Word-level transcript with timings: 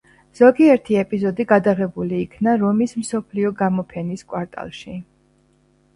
ზოგიერთი 0.37 0.95
ეპიზოდი 1.01 1.45
გადაღებული 1.51 2.23
იქნა 2.25 2.55
რომის 2.63 2.97
მსოფლიო 3.03 3.55
გამოფენის 3.63 4.29
კვარტალში. 4.33 4.97